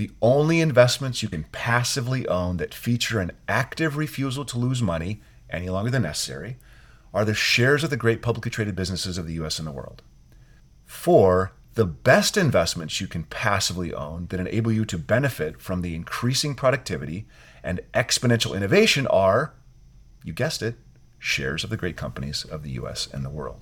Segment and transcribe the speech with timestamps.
[0.00, 5.20] the only investments you can passively own that feature an active refusal to lose money
[5.50, 6.56] any longer than necessary
[7.12, 10.00] are the shares of the great publicly traded businesses of the US and the world.
[10.86, 15.94] Four, the best investments you can passively own that enable you to benefit from the
[15.94, 17.26] increasing productivity
[17.62, 19.52] and exponential innovation are,
[20.24, 20.76] you guessed it,
[21.18, 23.60] shares of the great companies of the US and the world.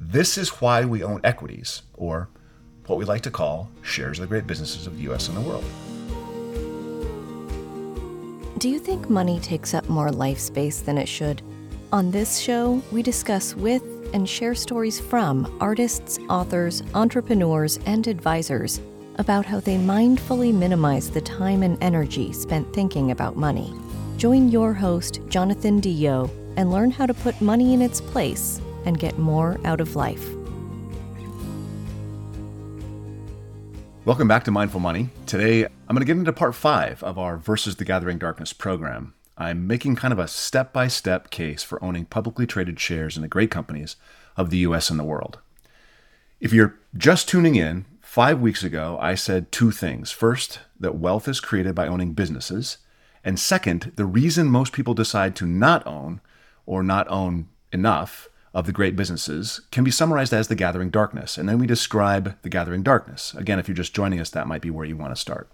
[0.00, 2.30] This is why we own equities, or
[2.86, 5.40] what we like to call shares of the great businesses of the US and the
[5.40, 5.64] world.
[8.58, 11.42] Do you think money takes up more life space than it should?
[11.92, 13.82] On this show, we discuss with
[14.14, 18.80] and share stories from artists, authors, entrepreneurs, and advisors
[19.16, 23.72] about how they mindfully minimize the time and energy spent thinking about money.
[24.16, 28.98] Join your host, Jonathan DeYoe, and learn how to put money in its place and
[28.98, 30.26] get more out of life.
[34.06, 35.08] Welcome back to Mindful Money.
[35.24, 39.14] Today, I'm going to get into part five of our Versus the Gathering Darkness program.
[39.38, 43.22] I'm making kind of a step by step case for owning publicly traded shares in
[43.22, 43.96] the great companies
[44.36, 45.38] of the US and the world.
[46.38, 50.10] If you're just tuning in, five weeks ago, I said two things.
[50.10, 52.76] First, that wealth is created by owning businesses.
[53.24, 56.20] And second, the reason most people decide to not own
[56.66, 61.36] or not own enough of the great businesses can be summarized as the gathering darkness.
[61.36, 63.34] And then we describe the gathering darkness.
[63.34, 65.50] Again, if you're just joining us, that might be where you want to start.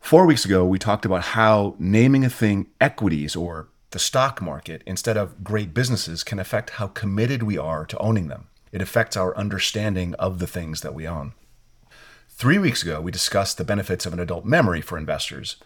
[0.00, 4.82] Four weeks ago, we talked about how naming a thing equities or the stock market
[4.86, 8.48] instead of great businesses can affect how committed we are to owning them.
[8.72, 11.32] It affects our understanding of the things that we own.
[12.28, 15.56] Three weeks ago, we discussed the benefits of an adult memory for investors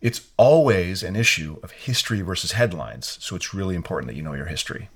[0.00, 4.34] it's always an issue of history versus headlines, so it's really important that you know
[4.34, 4.88] your history.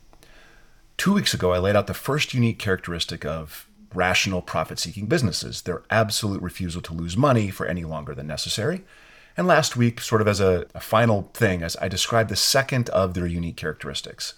[0.97, 5.63] Two weeks ago, I laid out the first unique characteristic of rational profit seeking businesses
[5.63, 8.85] their absolute refusal to lose money for any longer than necessary.
[9.37, 12.91] And last week, sort of as a, a, final thing, as I described the second
[12.91, 14.35] of their unique characteristics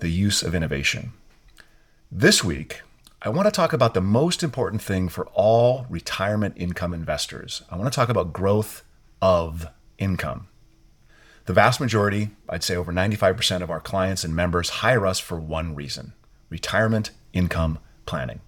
[0.00, 1.12] the use of innovation.
[2.10, 2.82] This week,
[3.22, 7.62] I want to talk about the most important thing for all retirement income investors.
[7.70, 8.82] I want to talk about growth
[9.22, 9.66] of
[9.98, 10.48] income.
[11.46, 15.38] The vast majority, I'd say over 95% of our clients and members hire us for
[15.38, 16.14] one reason
[16.50, 18.40] retirement income planning.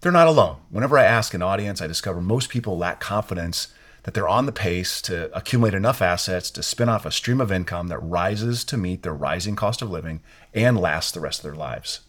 [0.00, 0.56] They're not alone.
[0.70, 3.68] Whenever I ask an audience, I discover most people lack confidence
[4.02, 7.52] that they're on the pace to accumulate enough assets to spin off a stream of
[7.52, 10.22] income that rises to meet their rising cost of living
[10.54, 12.00] and lasts the rest of their lives.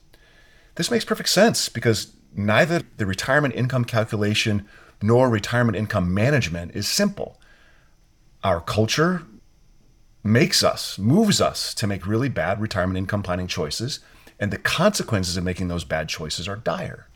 [0.76, 4.68] This makes perfect sense because neither the retirement income calculation
[5.02, 7.40] nor retirement income management is simple
[8.44, 9.24] our culture
[10.28, 14.02] makes us, moves us to make really bad retirement income planning choices,
[14.40, 17.08] and the consequences of making those bad choices are dire.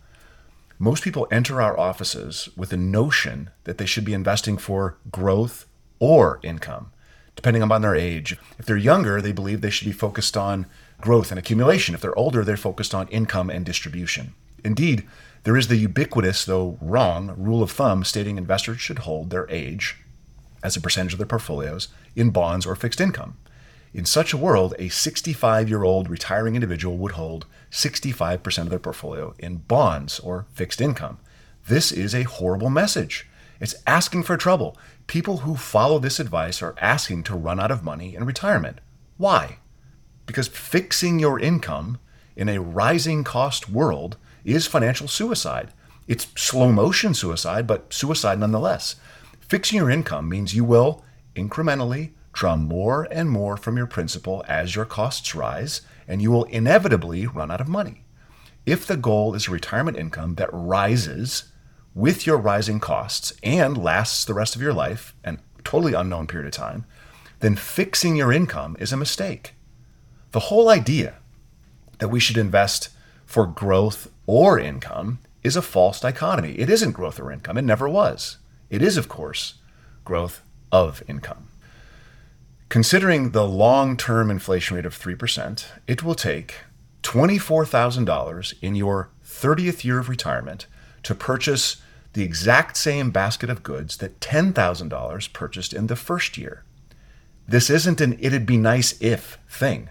[0.80, 5.68] Most people enter our offices with a notion that they should be investing for growth
[6.00, 6.92] or income,
[7.36, 8.38] depending upon their age.
[8.58, 10.66] If they're younger, they believe they should be focused on
[11.00, 11.94] growth and accumulation.
[11.94, 14.34] If they're older, they're focused on income and distribution.
[14.64, 15.08] Indeed,
[15.44, 20.01] there is the ubiquitous, though wrong, rule of thumb stating investors should hold their age
[20.64, 23.38] as a percentage of their portfolios in bonds or fixed income.
[23.94, 28.80] In such a world, a 65 year old retiring individual would hold 65% of their
[28.80, 31.18] portfolio in bonds or fixed income.
[31.68, 33.28] This is a horrible message.
[33.60, 34.78] It's asking for trouble.
[35.08, 38.80] People who follow this advice are asking to run out of money in retirement.
[39.18, 39.60] Why?
[40.26, 42.00] Because fixing your income
[42.36, 45.70] in a rising cost world is financial suicide.
[46.08, 48.96] It's slow motion suicide, but suicide nonetheless.
[49.52, 51.04] Fixing your income means you will
[51.36, 56.46] incrementally draw more and more from your principal as your costs rise, and you will
[56.46, 58.06] inevitably run out of money.
[58.66, 61.52] If the goal is a retirement income that rises
[61.94, 66.48] with your rising costs and lasts the rest of your life, an totally unknown period
[66.48, 66.86] of time,
[67.42, 69.56] then fixing your income is a mistake.
[70.32, 71.16] The whole idea
[72.00, 72.88] that we should invest
[73.26, 76.54] for growth or income is a false dichotomy.
[76.58, 78.38] It isn't growth or income, it never was.
[78.72, 79.56] It is, of course,
[80.06, 80.42] growth
[80.72, 81.50] of income.
[82.70, 86.56] Considering the long term inflation rate of 3%, it will take
[87.04, 90.68] $24,000 in your 30th year of retirement
[91.04, 91.82] to purchase
[92.14, 96.64] the exact same basket of goods that $10,000 purchased in the first year.
[97.46, 99.90] This isn't an it'd be nice if thing.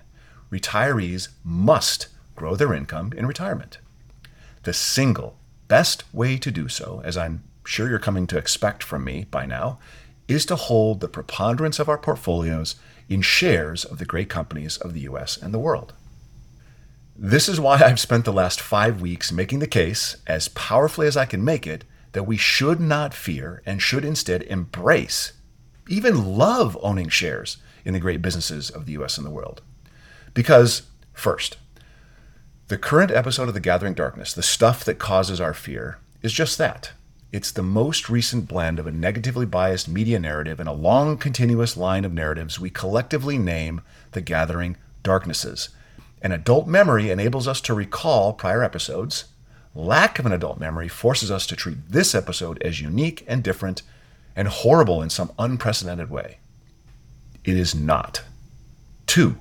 [0.51, 3.77] Retirees must grow their income in retirement.
[4.63, 5.37] The single
[5.69, 9.47] best way to do so, as I'm sure you're coming to expect from me by
[9.47, 9.79] now,
[10.29, 12.77] is to hold the preponderance of our portfolios
[13.09, 15.93] in shares of the great companies of the US and the world.
[17.17, 21.17] This is why I've spent the last five weeks making the case, as powerfully as
[21.17, 25.33] I can make it, that we should not fear and should instead embrace,
[25.89, 29.63] even love owning shares in the great businesses of the US and the world.
[30.33, 31.57] Because, first,
[32.69, 36.57] the current episode of The Gathering Darkness, the stuff that causes our fear, is just
[36.59, 36.93] that.
[37.33, 41.77] It's the most recent blend of a negatively biased media narrative and a long, continuous
[41.77, 45.69] line of narratives we collectively name The Gathering Darknesses.
[46.23, 49.27] An adult memory enables us to recall prior episodes.
[49.77, 53.83] Lack of an adult memory forces us to treat this episode as unique and different
[54.35, 56.39] and horrible in some unprecedented way.
[57.45, 58.23] It is not.
[59.07, 59.37] Two,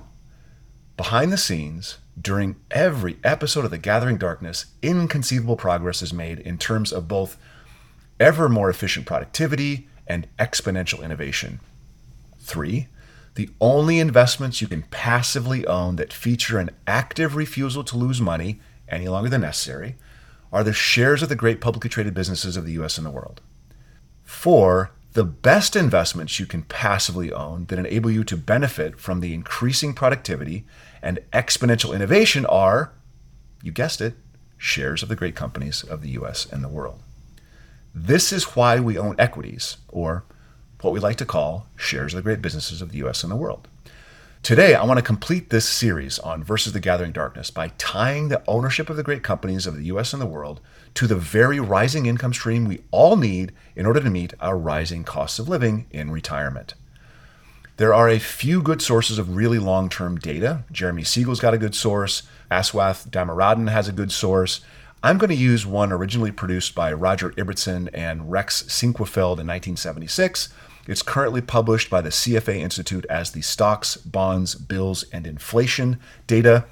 [0.96, 6.56] behind the scenes, during every episode of The Gathering Darkness, inconceivable progress is made in
[6.56, 7.36] terms of both
[8.20, 11.58] ever more efficient productivity and exponential innovation.
[12.38, 12.88] Three,
[13.34, 18.60] the only investments you can passively own that feature an active refusal to lose money
[18.88, 19.96] any longer than necessary
[20.52, 23.40] are the shares of the great publicly traded businesses of the US and the world.
[24.24, 29.34] Four, the best investments you can passively own that enable you to benefit from the
[29.34, 30.64] increasing productivity
[31.02, 32.92] and exponential innovation are,
[33.62, 34.14] you guessed it,
[34.56, 37.00] shares of the great companies of the US and the world.
[37.94, 40.24] This is why we own equities, or
[40.80, 43.36] what we like to call shares of the great businesses of the US and the
[43.36, 43.66] world.
[44.42, 48.42] Today, I want to complete this series on Versus the Gathering Darkness by tying the
[48.48, 50.60] ownership of the great companies of the US and the world
[50.94, 55.04] to the very rising income stream we all need in order to meet our rising
[55.04, 56.74] costs of living in retirement.
[57.76, 60.64] There are a few good sources of really long term data.
[60.70, 64.60] Jeremy Siegel's got a good source, Aswath Damodaran has a good source.
[65.02, 70.50] I'm going to use one originally produced by Roger Ibbotson and Rex Sinquefield in 1976
[70.86, 76.64] it's currently published by the CFA Institute as the Stocks, Bonds, Bills, and Inflation data.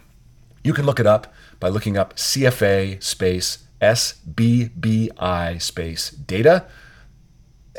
[0.65, 6.67] You can look it up by looking up CFA space SBBI space data.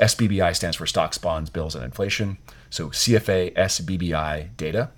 [0.01, 2.37] SBBI stands for Stocks, Bonds, Bills, and Inflation.
[2.69, 4.91] So CFA SBBI data.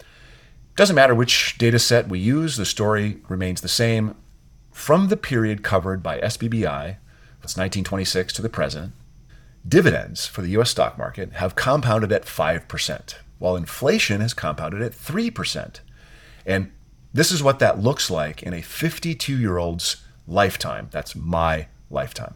[0.75, 4.15] Doesn't matter which data set we use, the story remains the same.
[4.71, 6.97] From the period covered by SBBI,
[7.41, 8.94] that's 1926 to the present,
[9.68, 14.91] Dividends for the US stock market have compounded at 5%, while inflation has compounded at
[14.91, 15.79] 3%.
[16.45, 16.71] And
[17.13, 20.88] this is what that looks like in a 52 year old's lifetime.
[20.91, 22.35] That's my lifetime.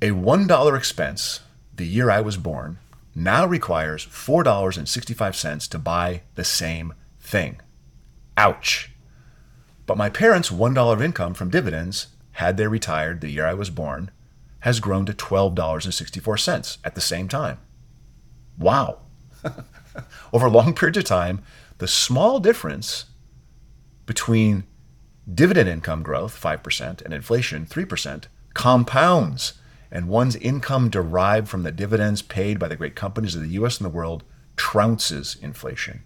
[0.00, 1.40] A $1 expense
[1.74, 2.78] the year I was born
[3.14, 7.60] now requires $4.65 to buy the same thing.
[8.38, 8.92] Ouch.
[9.86, 13.70] But my parents' $1 of income from dividends, had they retired the year I was
[13.70, 14.10] born,
[14.60, 17.58] has grown to $12.64 at the same time.
[18.58, 18.98] Wow.
[20.32, 21.42] Over a long periods of time,
[21.78, 23.06] the small difference
[24.06, 24.64] between
[25.32, 28.24] dividend income growth, 5%, and inflation, 3%,
[28.54, 29.54] compounds,
[29.90, 33.78] and one's income derived from the dividends paid by the great companies of the US
[33.78, 34.24] and the world
[34.56, 36.02] trounces inflation.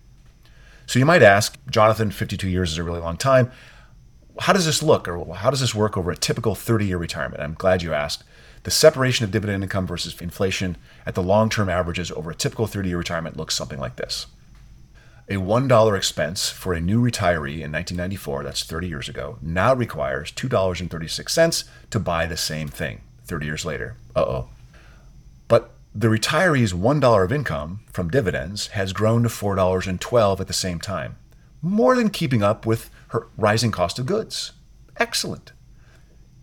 [0.87, 3.53] So you might ask, Jonathan, 52 years is a really long time.
[4.41, 7.43] How does this look, or how does this work over a typical 30 year retirement?
[7.43, 8.25] I'm glad you asked.
[8.63, 12.67] The separation of dividend income versus inflation at the long term averages over a typical
[12.67, 14.27] 30 year retirement looks something like this.
[15.29, 20.33] A $1 expense for a new retiree in 1994, that's 30 years ago, now requires
[20.33, 23.97] $2.36 to buy the same thing 30 years later.
[24.17, 24.49] Uh oh.
[25.49, 30.81] But the retiree's $1 of income from dividends has grown to $4.12 at the same
[30.81, 31.17] time,
[31.63, 34.53] more than keeping up with her rising cost of goods.
[34.97, 35.53] Excellent.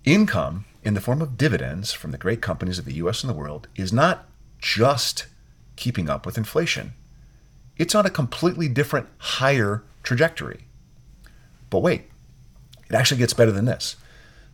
[0.04, 3.38] Income in the form of dividends from the great companies of the US and the
[3.38, 4.28] world is not
[4.60, 5.28] just
[5.76, 6.94] keeping up with inflation.
[7.78, 10.66] It's on a completely different, higher trajectory.
[11.70, 12.04] But wait,
[12.90, 13.98] it actually gets better than this.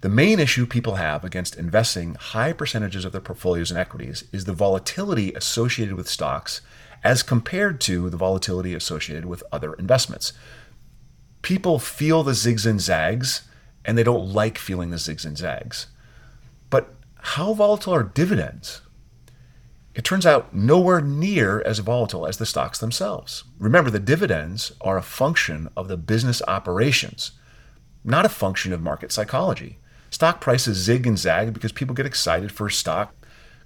[0.01, 4.43] The main issue people have against investing high percentages of their portfolios in equities is
[4.43, 6.59] the volatility associated with stocks
[7.03, 10.33] as compared to the volatility associated with other investments.
[11.41, 13.41] People feel the zigs and zags,
[13.83, 15.87] and they don't like feeling the zigs and zags.
[16.69, 18.81] But how volatile are dividends?
[19.93, 23.43] It turns out nowhere near as volatile as the stocks themselves.
[23.59, 27.31] Remember, the dividends are a function of the business operations,
[28.03, 29.77] not a function of market psychology.
[30.09, 33.13] Stock prices zig and zag because people get excited for a stock,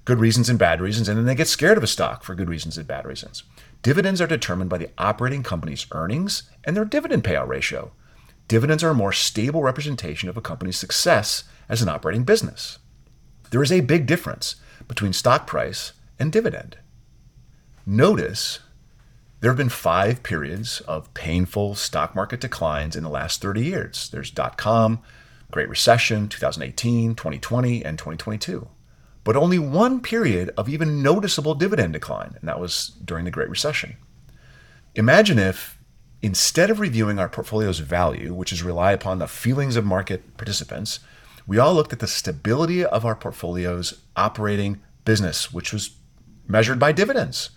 [0.07, 2.47] good reasons and bad reasons, and then they get scared of a stock for good
[2.47, 3.43] reasons and bad reasons.
[3.81, 7.91] Dividends are determined by the operating company's earnings and their dividend payout ratio.
[8.47, 12.79] Dividends are a more stable representation of a company's success as an operating business.
[13.49, 14.55] There is a big difference
[14.87, 16.77] between stock price and dividend.
[17.85, 18.59] Notice
[19.41, 24.09] there have been five periods of painful stock market declines in the last 30 years.
[24.09, 24.99] There's dot com,
[25.51, 28.69] Great Recession, 2018, 2020, and 2022.
[29.27, 33.49] But only one period of even noticeable dividend decline, and that was during the Great
[33.49, 33.97] Recession.
[34.95, 35.77] Imagine if,
[36.21, 41.01] instead of reviewing our portfolio's value, which is rely upon the feelings of market participants,
[41.45, 45.97] we all looked at the stability of our portfolio's operating business, which was
[46.47, 47.49] measured by dividends.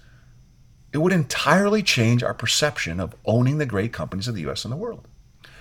[0.93, 4.73] It would entirely change our perception of owning the great companies of the US and
[4.73, 5.07] the world.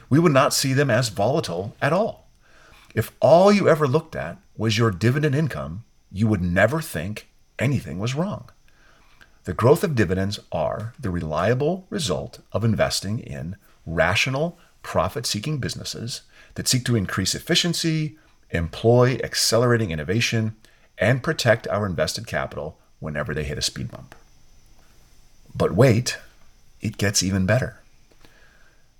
[0.10, 2.32] We would not see them as volatile at all.
[2.96, 8.00] If all you ever looked at was your dividend income, you would never think anything
[8.00, 8.50] was wrong.
[9.44, 16.22] The growth of dividends are the reliable result of investing in rational, profit seeking businesses
[16.56, 18.18] that seek to increase efficiency,
[18.51, 20.56] employ accelerating innovation,
[20.98, 24.16] and protect our invested capital whenever they hit a speed bump.
[25.56, 26.18] But wait,
[26.82, 27.82] it gets even better.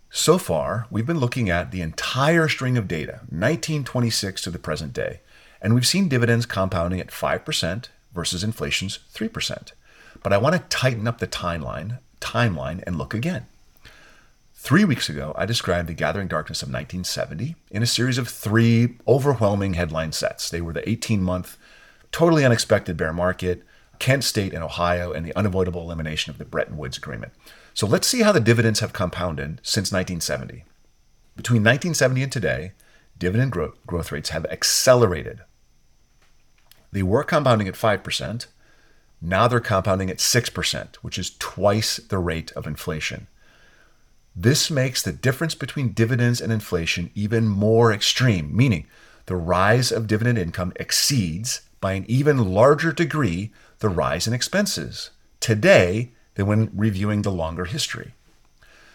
[0.10, 4.94] So far, we've been looking at the entire string of data, 1926 to the present
[4.94, 5.20] day,
[5.62, 9.72] and we've seen dividends compounding at 5% versus inflation's 3%.
[10.24, 13.46] But I want to tighten up the timeline, timeline and look again.
[14.62, 18.98] Three weeks ago, I described the gathering darkness of 1970 in a series of three
[19.08, 20.50] overwhelming headline sets.
[20.50, 21.58] They were the 18 month,
[22.12, 23.64] totally unexpected bear market,
[24.00, 27.32] Kent State and Ohio, and the unavoidable elimination of the Bretton Woods Agreement.
[27.74, 30.66] So let's see how the dividends have compounded since 1970.
[31.38, 32.72] Between 1970 and today,
[33.18, 35.40] dividend growth, growth rates have accelerated.
[36.92, 38.48] They were compounding at 5%.
[39.22, 43.28] Now they're compounding at 6%, which is twice the rate of inflation.
[44.36, 48.88] This makes the difference between dividends and inflation even more extreme, meaning
[49.26, 55.12] the rise of dividend income exceeds by an even larger degree the rise in expenses
[55.40, 58.14] today than when reviewing the longer history.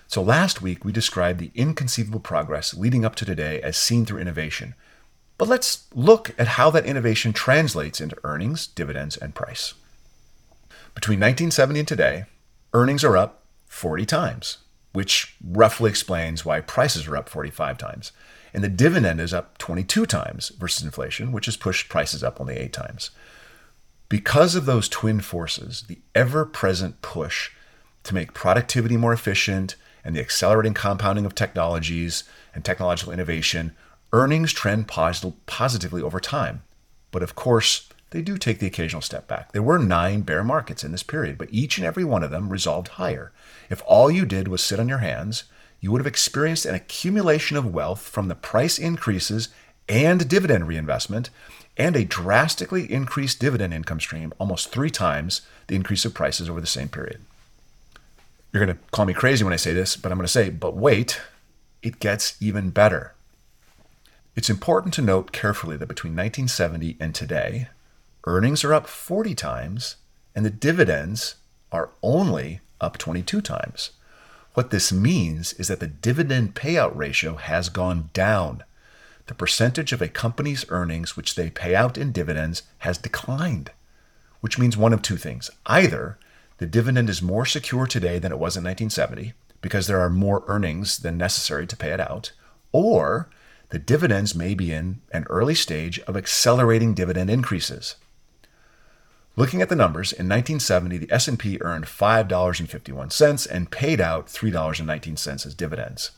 [0.06, 4.20] So last week we described the inconceivable progress leading up to today as seen through
[4.20, 4.74] innovation.
[5.36, 9.74] But let's look at how that innovation translates into earnings, dividends, and price.
[10.94, 12.24] Between 1970 and today,
[12.72, 14.58] earnings are up 40 times,
[14.92, 18.12] which roughly explains why prices are up 45 times.
[18.52, 22.56] And the dividend is up 22 times versus inflation, which has pushed prices up only
[22.56, 23.10] 8 times.
[24.08, 27.50] Because of those twin forces, the ever present push
[28.04, 29.74] to make productivity more efficient
[30.04, 32.22] and the accelerating compounding of technologies
[32.54, 33.74] and technological innovation,
[34.14, 36.62] earnings trend positively over time.
[37.10, 39.50] But of course, they do take the occasional step back.
[39.50, 42.48] There were nine bear markets in this period, but each and every one of them
[42.48, 43.32] resolved higher.
[43.68, 45.44] If all you did was sit on your hands,
[45.80, 49.48] you would have experienced an accumulation of wealth from the price increases
[49.88, 51.30] and dividend reinvestment
[51.76, 56.60] and a drastically increased dividend income stream, almost three times the increase of prices over
[56.60, 57.20] the same period.
[58.52, 60.50] You're going to call me crazy when I say this, but I'm going to say,
[60.50, 61.20] but wait,
[61.82, 63.12] it gets even better.
[64.36, 67.68] It's important to note carefully that between 1970 and today,
[68.26, 69.96] earnings are up 40 times
[70.34, 71.36] and the dividends
[71.70, 73.90] are only up 22 times.
[74.54, 78.64] What this means is that the dividend payout ratio has gone down.
[79.26, 83.70] The percentage of a company's earnings which they pay out in dividends has declined,
[84.40, 85.48] which means one of two things.
[85.66, 86.18] Either
[86.58, 90.42] the dividend is more secure today than it was in 1970 because there are more
[90.48, 92.32] earnings than necessary to pay it out,
[92.72, 93.28] or
[93.74, 97.96] the dividends may be in an early stage of accelerating dividend increases.
[99.34, 105.54] Looking at the numbers, in 1970, the S&P earned $5.51 and paid out $3.19 as
[105.56, 106.12] dividends.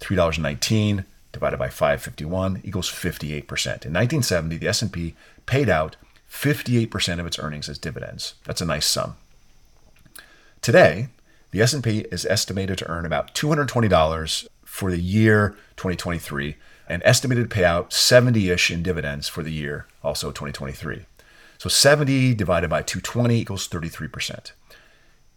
[0.00, 3.16] $3.19 divided by 551 equals 58%.
[3.16, 5.14] In 1970, the S&P
[5.46, 5.96] paid out
[6.30, 8.34] 58% of its earnings as dividends.
[8.44, 9.16] That's a nice sum.
[10.60, 11.08] Today,
[11.52, 16.56] the S&P is estimated to earn about $220 for the year 2023
[16.88, 21.04] and estimated payout 70-ish in dividends for the year also 2023.
[21.58, 24.52] So 70 divided by 220 equals 33%.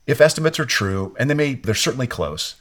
[0.08, 2.56] If estimates are true, and they may they're certainly close,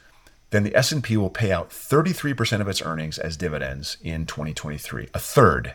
[0.50, 5.18] then the S&P will pay out 33% of its earnings as dividends in 2023, a
[5.18, 5.74] third.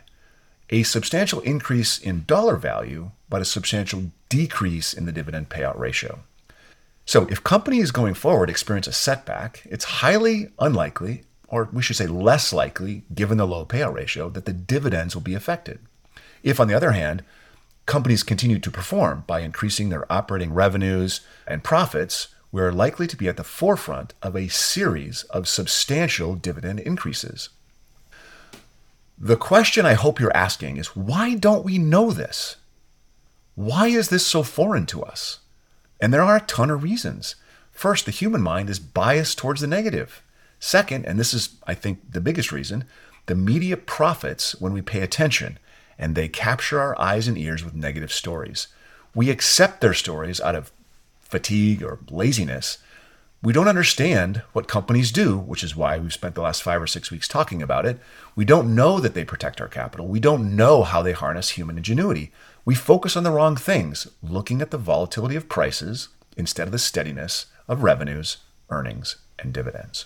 [0.69, 6.19] A substantial increase in dollar value, but a substantial decrease in the dividend payout ratio.
[7.05, 12.07] So, if companies going forward experience a setback, it's highly unlikely, or we should say
[12.07, 15.79] less likely, given the low payout ratio, that the dividends will be affected.
[16.43, 17.23] If, on the other hand,
[17.85, 23.17] companies continue to perform by increasing their operating revenues and profits, we are likely to
[23.17, 27.49] be at the forefront of a series of substantial dividend increases.
[29.17, 32.57] The question I hope you're asking is why don't we know this?
[33.55, 35.39] Why is this so foreign to us?
[36.01, 37.35] And there are a ton of reasons.
[37.71, 40.21] First, the human mind is biased towards the negative.
[40.65, 42.85] Second, and this is, I think, the biggest reason,
[43.27, 45.59] the media profits when we pay attention
[45.99, 48.67] and they capture our eyes and ears with negative stories.
[49.13, 50.71] We accept their stories out of
[51.19, 52.79] fatigue or laziness.
[53.43, 56.87] We don't understand what companies do, which is why we've spent the last five or
[56.87, 57.99] six weeks talking about it.
[58.35, 60.07] We don't know that they protect our capital.
[60.07, 62.31] We don't know how they harness human ingenuity.
[62.65, 66.79] We focus on the wrong things, looking at the volatility of prices instead of the
[66.79, 68.37] steadiness of revenues,
[68.71, 70.05] earnings, and dividends.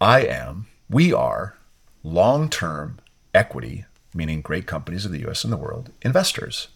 [0.00, 1.56] I am, we are,
[2.02, 2.98] long term
[3.32, 6.68] equity, meaning great companies of the US and the world, investors.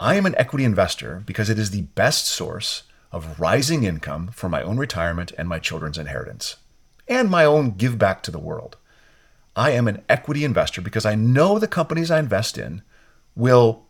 [0.00, 4.48] I am an equity investor because it is the best source of rising income for
[4.48, 6.56] my own retirement and my children's inheritance,
[7.06, 8.76] and my own give back to the world.
[9.56, 12.82] I am an equity investor because I know the companies I invest in
[13.34, 13.86] will,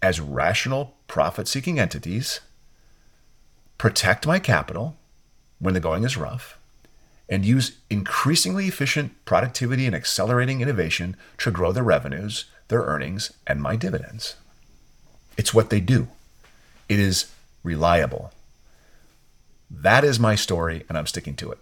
[0.00, 2.40] as rational, profit seeking entities,
[3.76, 4.96] protect my capital
[5.58, 6.58] when the going is rough,
[7.32, 13.62] and use increasingly efficient productivity and accelerating innovation to grow their revenues, their earnings, and
[13.62, 14.34] my dividends.
[15.38, 16.08] It's what they do.
[16.90, 17.32] It is
[17.64, 18.32] reliable.
[19.70, 21.58] That is my story, and I'm sticking to it.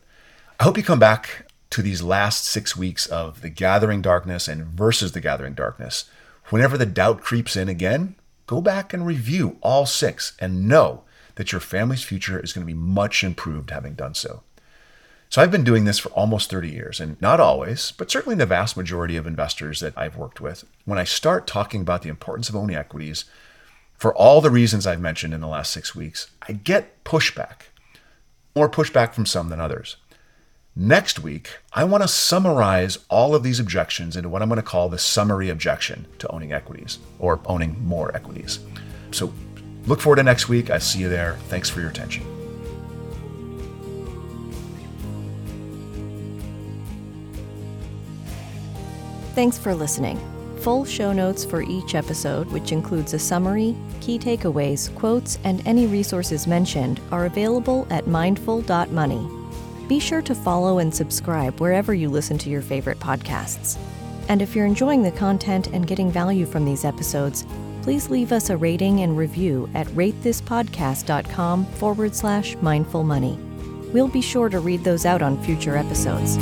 [0.59, 4.65] I hope you come back to these last six weeks of the gathering darkness and
[4.65, 6.11] versus the gathering darkness.
[6.49, 8.17] Whenever the doubt creeps in again,
[8.49, 11.05] go back and review all six and know
[11.37, 14.43] that your family's future is going to be much improved having done so.
[15.31, 18.47] So I've been doing this for almost 30 years, and not always, but certainly the
[18.47, 22.49] vast majority of investors that I've worked with, when I start talking about the importance
[22.49, 23.27] of owning equities,
[23.97, 27.61] for all the reasons I've mentioned in the last six weeks, I get pushback,
[28.57, 29.99] more pushback from some than others.
[30.75, 34.63] Next week, I want to summarize all of these objections into what I'm going to
[34.63, 38.59] call the summary objection to owning equities or owning more equities.
[39.13, 39.33] So
[39.87, 40.71] look forward to next week.
[40.71, 41.37] I see you there.
[41.49, 42.40] Thanks for your attention.
[49.35, 50.19] Thanks for listening.
[50.59, 55.87] Full show notes for each episode, which includes a summary, key takeaways, quotes, and any
[55.87, 59.28] resources mentioned, are available at mindful.money.
[59.89, 63.78] Be sure to follow and subscribe wherever you listen to your favorite podcasts.
[64.28, 67.47] And if you're enjoying the content and getting value from these episodes,
[67.83, 73.39] please leave us a rating and review at ratethispodcast.com forward slash mindful money.
[73.93, 76.37] We'll be sure to read those out on future episodes.